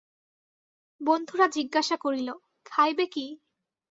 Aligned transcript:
বন্ধুরা 1.01 1.45
জিজ্ঞাসা 1.47 1.95
করিল, 1.95 2.29
খাইবে 2.65 3.05
কী? 3.05 3.25